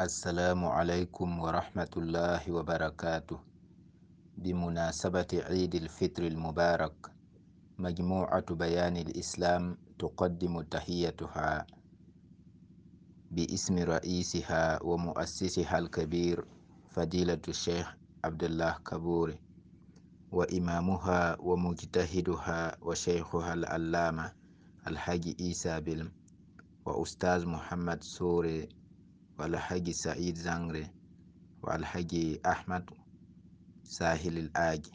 السلام 0.00 0.64
عليكم 0.64 1.38
ورحمة 1.40 1.90
الله 1.96 2.52
وبركاته. 2.52 3.38
بمناسبة 4.38 5.26
عيد 5.32 5.74
الفطر 5.74 6.22
المبارك 6.26 6.94
مجموعة 7.78 8.54
بيان 8.54 8.96
الإسلام 8.96 9.76
تقدم 9.98 10.60
تحيتها 10.62 11.66
باسم 13.30 13.78
رئيسها 13.78 14.82
ومؤسسها 14.82 15.78
الكبير 15.78 16.44
فضيلة 16.90 17.42
الشيخ 17.48 17.96
عبد 18.24 18.44
الله 18.44 18.72
كبوري 18.86 19.38
وإمامها 20.32 21.36
ومجتهدها 21.40 22.76
وشيخها 22.82 23.54
العلامة 23.54 24.32
الحاج 24.86 25.34
إيسى 25.40 25.80
بلم 25.80 26.12
وأستاذ 26.86 27.46
محمد 27.46 28.02
سوري 28.04 28.68
والحاج 29.38 29.90
سعيد 29.90 30.36
زنغري 30.36 30.86
والحاج 31.62 32.38
أحمد 32.46 32.90
ساحل 33.82 34.38
الآج 34.38 34.86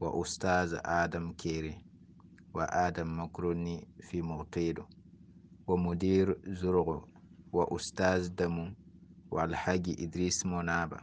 وأستاذ 0.00 0.78
آدم 0.84 1.32
كيري 1.32 1.84
وآدم 2.54 3.20
مكروني 3.22 3.88
في 4.00 4.22
مغطيرو 4.22 4.86
ومدير 5.66 6.38
زرغو 6.46 7.08
وأستاذ 7.52 8.28
دمو 8.34 8.70
والحاج 9.30 9.96
إدريس 10.00 10.46
منابة 10.46 10.98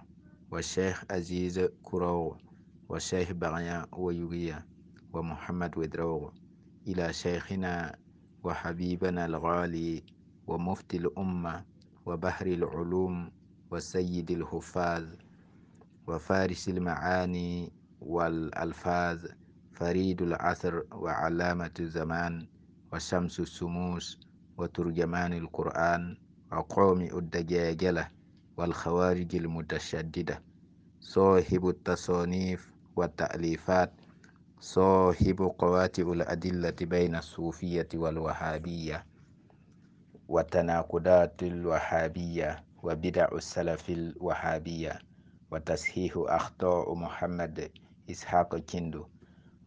والشيخ 0.52 1.06
عزيز 1.12 1.60
كرو 1.84 2.38
والشيخ 2.90 3.32
بغيا 3.32 3.86
ويوغيا 3.94 4.66
ومحمد 5.14 5.78
ودروغو 5.78 6.32
إلى 6.88 7.14
شيخنا 7.14 7.96
وحبيبنا 8.44 9.26
الغالي 9.26 10.04
ومفتي 10.48 10.98
الأمة 10.98 11.66
وبحر 12.06 12.46
العلوم 12.48 13.32
وسيد 13.72 14.32
الحفاظ 14.32 15.04
وفارس 16.08 16.70
المعاني 16.70 17.72
والألفاظ 18.02 19.26
فريد 19.74 20.22
العصر 20.22 20.82
وعلامة 20.92 21.72
الزمان 21.80 22.48
وشمس 22.94 23.40
السموس 23.40 24.20
وترجمان 24.58 25.34
القرآن 25.34 26.18
وقوم 26.52 27.02
الدجاجلة 27.02 28.08
والخوارج 28.58 29.36
المتشددة. 29.36 30.42
صاحب 31.00 31.68
التصانيف 31.70 32.72
والتأليفات 32.96 33.92
صاحب 34.60 35.52
قواتئ 35.60 36.12
الأدلة 36.14 36.76
بين 36.82 37.16
الصوفية 37.16 37.88
والوهابية. 37.94 39.06
وتناقضات 40.28 41.44
الوهابية 41.44 42.64
وبدع 42.84 43.28
السلف 43.34 43.90
الوهابية 43.90 45.00
وتصحيح 45.52 46.14
أخطاء 46.18 46.94
محمد 46.96 47.72
إسحاق 48.12 48.56
كندو 48.58 49.06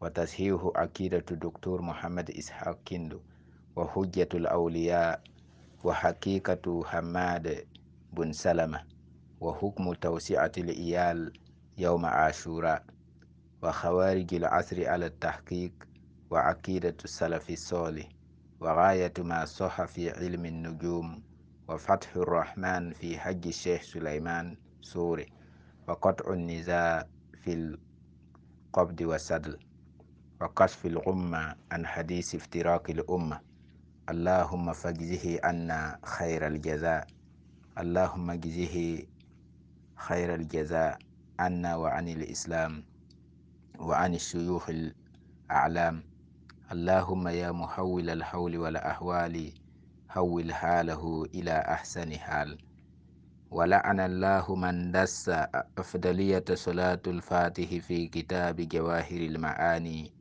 وتصحيح 0.00 0.70
عقيدة 0.76 1.24
الدكتور 1.30 1.82
محمد 1.82 2.30
إسحاق 2.30 2.78
كندو 2.88 3.20
وحجة 3.76 4.28
الأولياء 4.34 5.22
وحقيقة 5.84 6.82
حماد 6.84 7.66
بن 8.12 8.32
سلمة 8.32 8.82
وحكم 9.40 9.92
توسعة 9.92 10.52
الإيال 10.58 11.32
يوم 11.78 12.06
عاشوراء 12.06 12.84
وخوارج 13.62 14.34
العصر 14.34 14.88
على 14.88 15.06
التحقيق 15.06 15.72
وعقيدة 16.30 16.96
السلف 17.04 17.50
الصالح. 17.50 18.08
وغاية 18.60 19.12
ما 19.18 19.44
صح 19.44 19.84
في 19.84 20.10
علم 20.10 20.46
النجوم 20.46 21.22
وفتح 21.68 22.16
الرحمن 22.16 22.92
في 22.92 23.18
حج 23.18 23.46
الشيخ 23.46 23.82
سليمان 23.82 24.56
سوري 24.80 25.26
وقطع 25.88 26.32
النزاع 26.32 27.06
في 27.44 27.76
القبض 28.68 29.00
والسدل 29.00 29.58
وكشف 30.40 30.86
الغمة 30.86 31.54
عن 31.72 31.86
حديث 31.86 32.34
افتراق 32.34 32.90
الأمة. 32.90 33.40
اللهم 34.08 34.72
فاجزه 34.72 35.40
عنا 35.44 35.98
خير 36.04 36.46
الجزاء. 36.46 37.06
اللهم 37.78 38.30
اجزه 38.30 39.02
خير 39.96 40.34
الجزاء 40.34 40.98
عنا 41.38 41.76
وعن 41.76 42.08
الإسلام 42.08 42.84
وعن 43.78 44.14
الشيوخ 44.14 44.70
الأعلام. 44.70 46.02
اللهم 46.72 47.28
يا 47.28 47.52
محول 47.52 48.10
الحول 48.10 48.56
والأحوال 48.58 49.52
حول 50.08 50.54
حاله 50.54 51.24
إلى 51.34 51.50
أحسن 51.52 52.12
حال. 52.12 52.58
ولعن 53.50 54.00
الله 54.00 54.54
من 54.54 54.92
دس 54.92 55.28
أفضلية 55.78 56.44
صلاة 56.54 57.00
الفاتح 57.06 57.68
في 57.74 58.06
كتاب 58.08 58.56
جواهر 58.60 59.20
المعاني. 59.20 60.12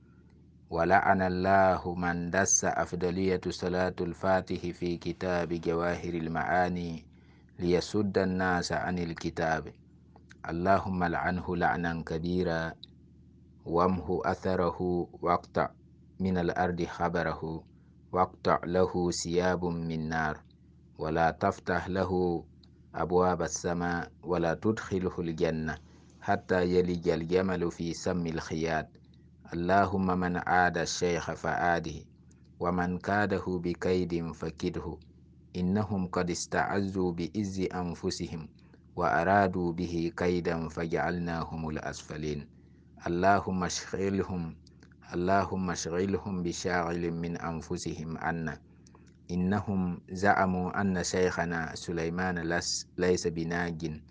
ولعن 0.70 1.22
الله 1.22 1.96
من 1.96 2.32
دس 2.32 2.66
أفضلية 2.66 3.42
صلاة 3.50 3.96
الفاتح 4.02 4.62
في 4.72 4.98
كتاب 4.98 5.50
جواهر 5.54 6.14
المعاني 6.14 7.06
ليسد 7.60 8.18
الناس 8.18 8.72
عن 8.72 9.00
الكتاب. 9.00 9.68
اللهم 10.50 11.04
لعنه 11.04 11.56
لعنا 11.56 12.04
كبيرا 12.08 12.74
وامه 13.66 14.22
أثره 14.26 15.08
واقطع. 15.22 15.70
من 16.20 16.38
الأرض 16.38 16.84
خبره 16.84 17.64
واقطع 18.12 18.60
له 18.66 19.12
ثياب 19.12 19.66
من 19.66 20.10
نار 20.10 20.40
ولا 20.98 21.32
تفتح 21.32 21.88
له 21.88 22.44
أبواب 22.96 23.42
السماء 23.42 24.12
ولا 24.24 24.54
تدخله 24.54 25.20
الجنة 25.20 25.78
حتى 26.22 26.64
يلج 26.76 27.10
الجمل 27.10 27.72
في 27.72 27.94
سم 27.94 28.28
الخياط. 28.28 28.88
اللهم 29.54 30.20
من 30.20 30.38
عاد 30.38 30.78
الشيخ 30.78 31.32
فآده 31.32 32.00
ومن 32.60 32.98
كاده 32.98 33.46
بكيد 33.48 34.32
فكده. 34.32 34.98
إنهم 35.56 36.08
قد 36.08 36.30
استعزوا 36.30 37.12
بإز 37.12 37.60
أنفسهم 37.74 38.50
وأرادوا 38.96 39.74
به 39.74 40.12
كيدا 40.18 40.68
فجعلناهم 40.70 41.70
الأسفلين. 41.70 42.48
اللهم 43.08 43.64
اشغلهم 43.64 44.56
اللهم 45.14 45.70
اشغلهم 45.70 46.44
بشاغل 46.44 47.12
من 47.12 47.38
أنفسهم 47.38 48.18
عنا. 48.18 48.58
إنهم 49.32 50.02
زعموا 50.12 50.82
أن 50.82 51.04
شيخنا 51.04 51.76
سليمان 51.76 52.60
ليس 52.98 53.28
بناج. 53.28 54.02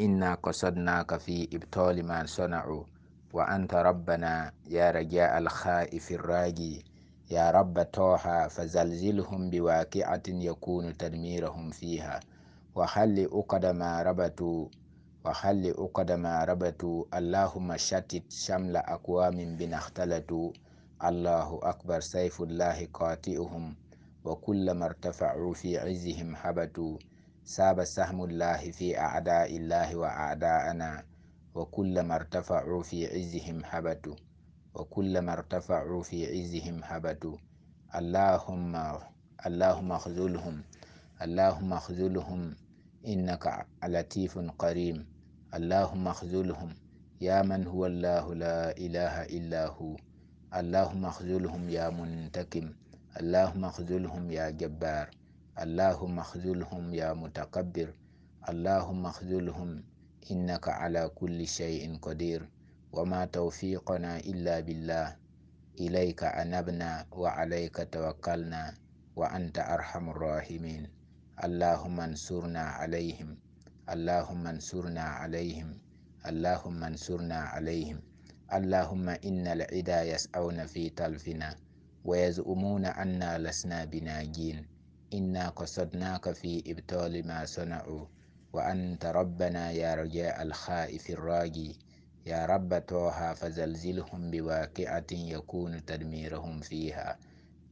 إنا 0.00 0.34
قصدناك 0.34 1.16
في 1.16 1.48
إبطال 1.52 2.06
ما 2.06 2.26
صنعوا. 2.26 2.84
وأنت 3.32 3.74
ربنا 3.74 4.52
يا 4.66 4.90
رجاء 4.90 5.38
الخائف 5.38 6.10
الراجي. 6.10 6.84
يا 7.30 7.50
رب 7.50 7.82
طه 7.82 8.48
فزلزلهم 8.48 9.50
بواقعة 9.50 10.22
يكون 10.28 10.96
تدميرهم 10.96 11.70
فيها. 11.70 12.20
وخل 12.74 13.28
أقد 13.32 13.66
ما 13.66 14.02
ربطوا 14.02 14.68
وخل 15.24 15.74
أقد 15.78 16.12
ما 16.12 16.44
اللهم 17.14 17.76
شتت 17.76 18.32
شمل 18.32 18.76
أقوام 18.76 19.56
بنا 19.56 19.76
اختلطوا 19.76 20.52
الله 21.04 21.60
أكبر 21.62 22.00
سيف 22.00 22.42
الله 22.42 22.88
قاتئهم 22.94 23.76
وكلما 24.24 24.86
ارتفعوا 24.86 25.54
في 25.54 25.78
عزهم 25.78 26.36
حبتوا 26.36 26.98
ساب 27.44 27.84
سهم 27.84 28.24
الله 28.24 28.70
في 28.70 28.98
أعداء 28.98 29.56
الله 29.56 29.96
وأعداءنا. 29.96 31.04
وكلما 31.54 32.14
ارتفعوا 32.14 32.82
في 32.82 33.06
عزهم 33.06 33.64
حبتوا 33.64 34.16
وكلما 34.74 35.32
ارتفعوا 35.32 36.02
في 36.02 36.18
عزهم 36.32 36.82
حبتوا 36.82 37.36
اللهم 37.94 38.76
اللهم 39.46 39.92
اخذلهم. 39.92 40.62
اللهم 41.22 41.72
اخذلهم. 41.72 42.56
إنك 43.06 43.66
لطيف 43.84 44.38
قريم 44.58 45.06
اللهم 45.50 46.08
اخذلهم. 46.08 46.74
يا 47.20 47.42
من 47.42 47.66
هو 47.66 47.86
الله 47.86 48.34
لا 48.34 48.70
إله 48.78 49.22
إلا 49.22 49.66
هو. 49.66 49.96
اللهم 50.54 51.02
اخذلهم 51.04 51.70
يا 51.70 51.90
منتقم. 51.90 52.66
اللهم 53.20 53.64
اخذلهم 53.64 54.30
يا 54.30 54.50
جبار. 54.50 55.10
اللهم 55.58 56.18
اخذلهم 56.18 56.94
يا 56.94 57.10
متكبر. 57.12 57.94
اللهم 58.48 59.06
اخذلهم. 59.06 59.82
إنك 60.30 60.68
على 60.68 61.10
كل 61.18 61.46
شيء 61.46 61.98
قدير. 61.98 62.48
وما 62.92 63.24
توفيقنا 63.24 64.16
إلا 64.30 64.60
بالله. 64.60 65.16
إليك 65.80 66.24
أنبنا 66.24 67.06
وعليك 67.10 67.76
توكلنا. 67.92 68.74
وأنت 69.16 69.58
أرحم 69.58 70.10
الراحمين. 70.10 70.86
اللهم 71.44 72.00
انصرنا 72.00 72.60
عليهم. 72.60 73.49
اللهم 73.90 74.46
انصرنا 74.46 75.02
عليهم 75.02 75.78
اللهم 76.26 76.84
انصرنا 76.84 77.38
عليهم 77.38 78.00
اللهم 78.52 79.08
إن 79.08 79.46
العدا 79.46 80.02
يسعون 80.02 80.66
في 80.66 80.90
تلفنا 80.90 81.56
ويزعمون 82.04 82.84
أنا 82.84 83.38
لسنا 83.38 83.84
بناجين. 83.84 84.66
إنا 85.14 85.48
قصدناك 85.48 86.32
في 86.32 86.62
إبطال 86.66 87.26
ما 87.26 87.44
صنعوا 87.44 88.06
وأنت 88.52 89.06
ربنا 89.06 89.70
يا 89.70 89.94
رجاء 89.94 90.42
الخائف 90.42 91.10
الراجي. 91.10 91.78
يا 92.26 92.46
رب 92.46 92.78
طه 92.78 93.32
فزلزلهم 93.34 94.30
بواقعة 94.30 95.10
يكون 95.12 95.84
تدميرهم 95.84 96.60
فيها. 96.60 97.18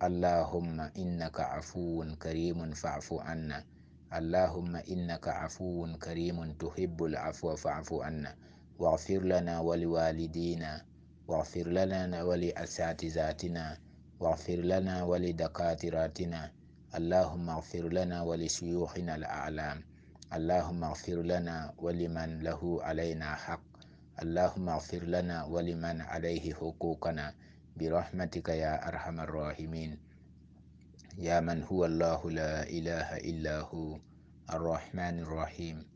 اللهم 0.03 0.81
إنك 0.81 1.41
عفو 1.41 2.05
كريم 2.23 2.73
فاعف 2.73 3.13
عنا. 3.13 3.65
اللهم 4.15 4.77
إنك 4.77 5.29
عفو 5.29 5.87
كريم 6.03 6.53
تحب 6.53 7.05
العفو 7.05 7.57
فاعف 7.57 7.93
عنا 7.95 8.35
واغفر 8.79 9.19
لنا 9.25 9.61
ولوالدينا 9.61 10.85
واغفر 11.29 11.69
لنا 11.69 12.23
ولأساتذتنا 12.23 13.79
واغفر 14.21 14.57
لنا 14.57 15.03
ولدكاتراتنا 15.05 16.53
اللهم 16.95 17.51
اغفر 17.51 17.89
لنا 17.89 18.23
ولشيوخنا 18.23 19.15
الأعلام 19.15 19.79
اللهم 20.33 20.85
اغفر 20.85 21.19
لنا 21.23 21.75
ولمن 21.79 22.41
له 22.43 22.83
علينا 22.83 23.35
حق 23.35 23.63
اللهم 24.23 24.69
اغفر 24.69 25.03
لنا 25.05 25.45
ولمن 25.45 26.01
عليه 26.01 26.55
حقوقنا 26.55 27.35
برحمتك 27.77 28.49
يا 28.49 28.89
أرحم 28.89 29.21
الراحمين 29.21 29.99
يا 31.19 31.41
من 31.41 31.63
هو 31.63 31.85
الله 31.85 32.31
لا 32.31 32.63
إله 32.63 33.17
إلا 33.17 33.61
هو 33.61 33.99
الرحمن 34.53 35.19
الرحيم 35.19 35.87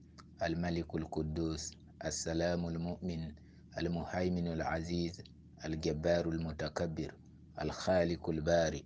الملك 0.42 0.94
القدوس 0.94 1.70
السلام 2.04 2.66
المؤمن 2.68 3.34
المهيمن 3.78 4.46
العزيز 4.52 5.22
الجبار 5.64 6.28
المتكبر 6.28 7.14
الخالق 7.62 8.28
البارئ 8.30 8.82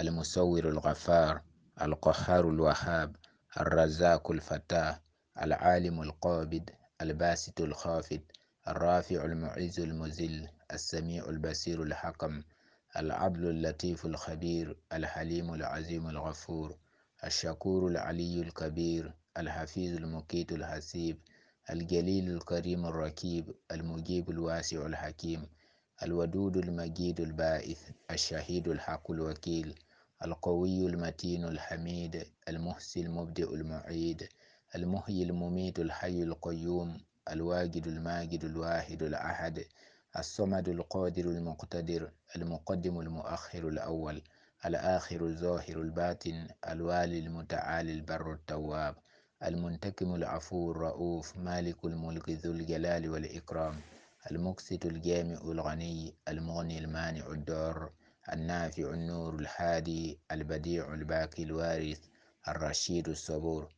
المصور 0.00 0.68
الغفار 0.68 1.42
القهار 1.82 2.48
الوهاب 2.50 3.16
الرزاق 3.60 4.30
الفتاه 4.30 5.00
العالم 5.42 6.02
القابض 6.02 6.70
الباسط 7.02 7.60
الخافض 7.60 8.20
الرافع 8.68 9.24
المعز 9.24 9.80
المذل 9.80 10.48
السميع 10.72 11.24
البصير 11.28 11.82
الحكم 11.82 12.42
العدل 12.98 13.46
اللطيف 13.50 14.06
الخبير 14.06 14.76
الحليم 14.92 15.54
العظيم 15.54 16.08
الغفور 16.08 16.76
الشكور 17.24 17.88
العلي 17.88 18.40
الكبير 18.40 19.12
الحفيظ 19.38 19.96
المقيت 19.96 20.52
الحسيب 20.52 21.18
الجليل 21.70 22.30
الكريم 22.30 22.86
الركيب 22.86 23.54
المجيب 23.72 24.30
الواسع 24.30 24.86
الحكيم 24.86 25.46
الودود 26.02 26.56
المجيد 26.56 27.20
البائث 27.20 27.80
الشهيد 28.10 28.68
الحق 28.68 29.10
الوكيل 29.10 29.74
القوي 30.24 30.86
المتين 30.86 31.44
الحميد 31.44 32.26
المحسي 32.48 33.00
المبدئ 33.00 33.54
المعيد 33.54 34.28
المحيي 34.74 35.22
المميت 35.22 35.78
الحي 35.80 36.22
القيوم 36.22 37.00
الواجد 37.30 37.86
الماجد 37.86 38.44
الواحد 38.44 39.02
الأحد 39.02 39.64
الصمد 40.16 40.68
القادر 40.68 41.24
المقتدر 41.24 42.10
المقدم 42.36 43.00
المؤخر 43.00 43.68
الأول 43.68 44.22
الآخر 44.66 45.26
الظاهر 45.26 45.80
الباطن 45.82 46.48
الوالي 46.68 47.18
المتعالي 47.18 47.92
البر 47.92 48.32
التواب 48.32 48.96
المنتقم 49.44 50.14
العفو 50.14 50.70
الرؤوف 50.70 51.36
مالك 51.36 51.84
الملك 51.84 52.30
ذو 52.30 52.52
الجلال 52.52 53.08
والإكرام 53.10 53.80
المقسط 54.30 54.86
الجامع 54.86 55.40
الغني 55.40 56.14
المغني 56.28 56.78
المانع 56.78 57.26
الدار 57.26 57.92
النافع 58.32 58.90
النور 58.90 59.34
الحادي 59.34 60.18
البديع 60.32 60.94
الباقي 60.94 61.42
الوارث 61.42 62.00
الرشيد 62.48 63.08
الصبور. 63.08 63.68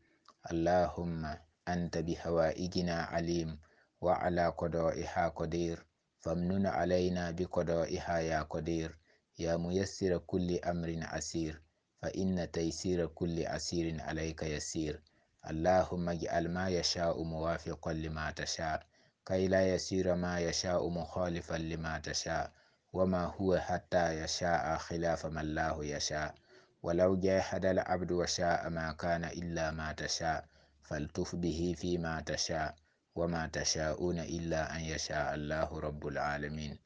اللهم 0.51 1.37
أنت 1.69 1.99
بهوائجنا 1.99 2.95
عليم 3.03 3.59
وعلى 4.01 4.49
قضائها 4.49 5.29
قدير. 5.29 5.87
فامنن 6.21 6.67
علينا 6.67 7.31
بقضائها 7.31 8.19
يا 8.19 8.43
قدير 8.43 8.99
يا 9.39 9.57
ميسر 9.57 10.19
كل 10.19 10.59
أمر 10.59 10.99
عسير 11.03 11.63
فإن 12.03 12.51
تيسير 12.51 13.07
كل 13.07 13.47
عسير 13.47 14.01
عليك 14.01 14.43
يسير. 14.43 15.03
اللهم 15.51 16.09
اجعل 16.09 16.49
ما 16.49 16.69
يشاء 16.69 17.23
موافقا 17.23 17.93
لما 17.93 18.31
تشاء 18.31 18.87
كي 19.27 19.49
لا 19.49 19.75
يسير 19.75 20.15
ما 20.15 20.41
يشاء 20.41 20.89
مخالفا 20.89 21.55
لما 21.55 21.99
تشاء 21.99 22.53
وما 22.93 23.25
هو 23.25 23.59
حتى 23.59 24.23
يشاء 24.25 24.77
خلاف 24.77 25.27
ما 25.27 25.41
الله 25.41 25.85
يشاء. 25.85 26.35
ولو 26.83 27.17
جاهد 27.17 27.65
العبد 27.65 28.13
وشاء 28.13 28.69
ما 28.69 28.93
كان 28.93 29.25
إلا 29.25 29.71
ما 29.71 29.93
تشاء 29.93 30.45
فالتف 30.83 31.37
به 31.37 31.75
فيما 31.79 32.21
تشاء. 32.21 32.75
وما 33.15 33.47
تشاءون 33.47 34.19
إلا 34.19 34.77
أن 34.77 34.81
يشاء 34.81 35.35
الله 35.35 35.81
رب 35.81 36.07
العالمين. 36.07 36.79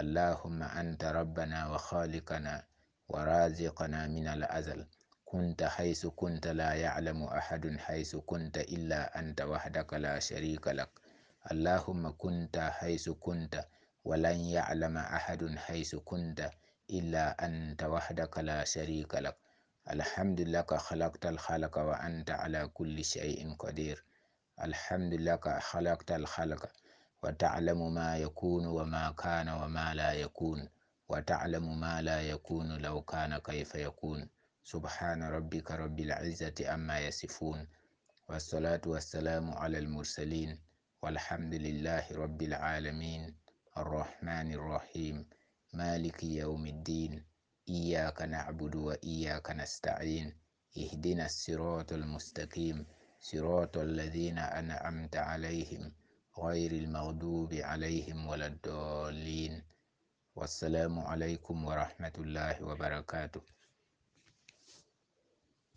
اللهم 0.00 0.62
أنت 0.62 1.04
ربنا 1.04 1.70
وخالقنا 1.70 2.64
ورازقنا 3.08 4.06
من 4.06 4.26
الأزل. 4.28 4.86
كنت 5.24 5.62
حيث 5.64 6.06
كنت 6.06 6.46
لا 6.46 6.72
يعلم 6.74 7.22
أحد 7.22 7.76
حيث 7.76 8.16
كنت 8.16 8.58
إلا 8.58 9.18
أنت 9.18 9.40
وحدك 9.40 9.94
لا 9.94 10.18
شريك 10.18 10.68
لك. 10.68 10.90
اللهم 11.50 12.16
كنت 12.18 12.58
حيث 12.58 13.08
كنت 13.08 13.64
ولن 14.04 14.38
يعلم 14.40 14.96
أحد 14.98 15.56
حيث 15.56 15.94
كنت 15.94 16.50
إلا 16.90 17.44
أنت 17.46 17.82
وحدك 17.82 18.38
لا 18.38 18.64
شريك 18.64 19.14
لك. 19.14 19.36
الحمد 19.90 20.40
لك 20.40 20.74
خلقت 20.74 21.26
الخلق 21.26 21.78
وأنت 21.78 22.30
على 22.30 22.68
كل 22.68 23.04
شيء 23.04 23.54
قدير. 23.58 24.04
الحمد 24.62 25.14
لك 25.14 25.58
خلقت 25.58 26.10
الخلق 26.12 26.72
وتعلم 27.22 27.94
ما 27.94 28.16
يكون 28.18 28.66
وما 28.66 29.10
كان 29.10 29.48
وما 29.48 29.94
لا 29.94 30.12
يكون 30.12 30.68
وتعلم 31.08 31.80
ما 31.80 32.02
لا 32.02 32.22
يكون 32.22 32.78
لو 32.78 33.02
كان 33.02 33.38
كيف 33.38 33.74
يكون. 33.74 34.28
سبحان 34.64 35.22
ربك 35.22 35.70
رب 35.70 36.00
العزة 36.00 36.74
أما 36.74 36.98
يصفون 37.00 37.68
والصلاة 38.28 38.80
والسلام 38.86 39.50
على 39.50 39.78
المرسلين 39.78 40.60
والحمد 41.02 41.54
لله 41.54 42.04
رب 42.12 42.42
العالمين. 42.42 43.36
الرحمن 43.78 44.52
الرحيم 44.52 45.26
مالك 45.72 46.24
يوم 46.24 46.66
الدين 46.66 47.24
إياك 47.68 48.22
نعبد 48.22 48.74
وإياك 48.74 49.50
نستعين 49.50 50.34
اهدنا 50.78 51.26
الصراط 51.26 51.92
المستقيم. 51.92 52.86
صراط 53.20 53.76
الذين 53.76 54.38
أنعمت 54.38 55.16
عليهم 55.16 55.92
غير 56.38 56.72
المغضوب 56.72 57.54
عليهم 57.54 58.26
ولا 58.26 58.46
الضالين. 58.46 59.62
والسلام 60.36 60.98
عليكم 60.98 61.64
ورحمة 61.64 62.12
الله 62.18 62.64
وبركاته. 62.64 63.42